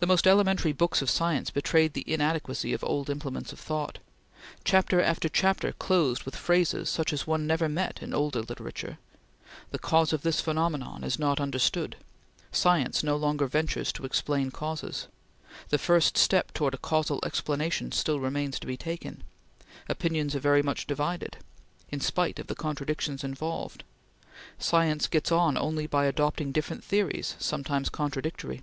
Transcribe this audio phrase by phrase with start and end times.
[0.00, 4.00] The most elementary books of science betrayed the inadequacy of old implements of thought.
[4.64, 8.98] Chapter after chapter closed with phrases such as one never met in older literature:
[9.70, 11.96] "The cause of this phenomenon is not understood";
[12.50, 15.08] "science no longer ventures to explain causes";
[15.70, 19.22] "the first step towards a causal explanation still remains to be taken";
[19.88, 21.38] "opinions are very much divided";
[21.90, 23.84] "in spite of the contradictions involved";
[24.58, 28.60] "science gets on only by adopting different theories, sometimes contradictory."